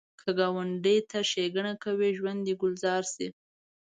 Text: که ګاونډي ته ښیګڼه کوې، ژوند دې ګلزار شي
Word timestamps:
که 0.21 0.29
ګاونډي 0.39 0.97
ته 1.09 1.19
ښیګڼه 1.29 1.73
کوې، 1.83 2.09
ژوند 2.17 2.39
دې 2.45 2.53
ګلزار 2.61 3.03
شي 3.13 3.27